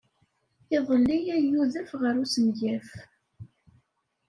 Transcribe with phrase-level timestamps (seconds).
[0.75, 2.89] Iḍelli ay yudef ɣer usegnaf.